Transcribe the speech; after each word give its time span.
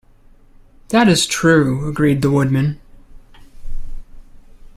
"That 0.89 1.07
is 1.07 1.27
true," 1.27 1.87
agreed 1.87 2.23
the 2.23 2.31
Woodman. 2.31 2.79